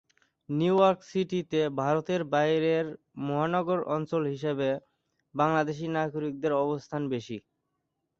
New York 0.49 0.99
সিটিতে 1.09 1.59
ভারতের 1.79 2.21
বাইরেও 2.33 2.85
মহানগর 3.23 3.79
অঞ্চল 3.95 4.23
হিসেবে 4.33 4.69
বাংলাদেশি 5.35 5.85
নাগরিকদের 5.97 6.51
অবস্থান 6.63 7.01
বেশি। 7.13 7.37